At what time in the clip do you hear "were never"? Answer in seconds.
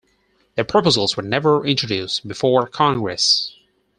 1.15-1.63